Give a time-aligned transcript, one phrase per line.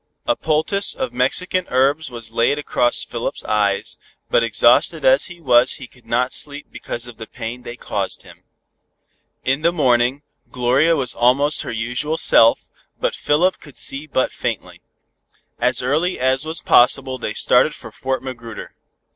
[0.25, 3.99] A poultice of Mexican herbs was laid across Philip's eyes,
[4.31, 8.23] but exhausted as he was he could not sleep because of the pain they caused
[8.23, 8.41] him.
[9.43, 12.67] In the morning, Gloria was almost her usual self,
[12.99, 14.81] but Philip could see but faintly.
[15.59, 18.73] As early as was possible they started for Fort Magruder.